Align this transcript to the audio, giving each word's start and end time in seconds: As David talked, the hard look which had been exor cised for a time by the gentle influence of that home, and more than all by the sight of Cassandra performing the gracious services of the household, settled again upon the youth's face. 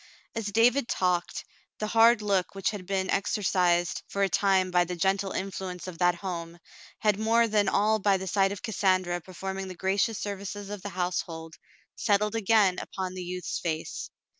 As 0.33 0.47
David 0.47 0.87
talked, 0.87 1.45
the 1.77 1.85
hard 1.85 2.23
look 2.23 2.55
which 2.55 2.71
had 2.71 2.87
been 2.87 3.09
exor 3.09 3.43
cised 3.45 4.01
for 4.07 4.23
a 4.23 4.29
time 4.29 4.71
by 4.71 4.83
the 4.83 4.95
gentle 4.95 5.31
influence 5.31 5.85
of 5.85 5.99
that 5.99 6.15
home, 6.15 6.57
and 7.03 7.19
more 7.19 7.47
than 7.47 7.69
all 7.69 7.99
by 7.99 8.17
the 8.17 8.25
sight 8.25 8.51
of 8.51 8.63
Cassandra 8.63 9.21
performing 9.21 9.67
the 9.67 9.75
gracious 9.75 10.17
services 10.17 10.71
of 10.71 10.81
the 10.81 10.89
household, 10.89 11.53
settled 11.95 12.33
again 12.33 12.79
upon 12.79 13.13
the 13.13 13.21
youth's 13.23 13.59
face. 13.59 14.09